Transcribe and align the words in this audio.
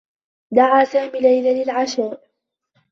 دعى 0.53 0.85
سامي 0.85 1.19
ليلى 1.19 1.63
للعشاء. 1.63 2.23